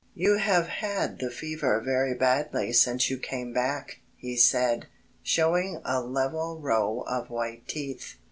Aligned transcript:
"You 0.15 0.37
have 0.37 0.65
had 0.67 1.19
the 1.19 1.29
fever 1.29 1.79
very 1.79 2.15
badly 2.15 2.73
since 2.73 3.11
you 3.11 3.19
came 3.19 3.53
back," 3.53 3.99
he 4.17 4.35
said, 4.35 4.87
showing 5.21 5.79
a 5.85 6.01
level 6.01 6.57
row 6.59 7.01
of 7.05 7.29
white 7.29 7.67
teeth. 7.67 8.15